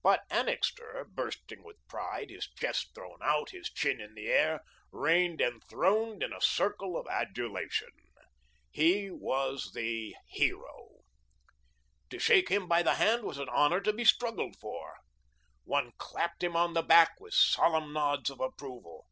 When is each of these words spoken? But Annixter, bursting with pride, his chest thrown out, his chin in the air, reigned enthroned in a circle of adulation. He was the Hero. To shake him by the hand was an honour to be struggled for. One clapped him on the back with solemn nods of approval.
But 0.00 0.22
Annixter, 0.30 1.04
bursting 1.10 1.64
with 1.64 1.84
pride, 1.88 2.30
his 2.30 2.48
chest 2.48 2.94
thrown 2.94 3.18
out, 3.20 3.50
his 3.50 3.68
chin 3.68 4.00
in 4.00 4.14
the 4.14 4.28
air, 4.28 4.62
reigned 4.92 5.40
enthroned 5.40 6.22
in 6.22 6.32
a 6.32 6.40
circle 6.40 6.96
of 6.96 7.08
adulation. 7.08 7.88
He 8.70 9.10
was 9.10 9.72
the 9.72 10.14
Hero. 10.28 11.00
To 12.10 12.18
shake 12.20 12.48
him 12.48 12.68
by 12.68 12.84
the 12.84 12.94
hand 12.94 13.24
was 13.24 13.38
an 13.38 13.48
honour 13.48 13.80
to 13.80 13.92
be 13.92 14.04
struggled 14.04 14.54
for. 14.60 14.98
One 15.64 15.90
clapped 15.98 16.44
him 16.44 16.54
on 16.54 16.74
the 16.74 16.82
back 16.84 17.18
with 17.18 17.34
solemn 17.34 17.92
nods 17.92 18.30
of 18.30 18.38
approval. 18.38 19.08